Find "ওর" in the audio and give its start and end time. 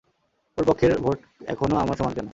0.57-0.65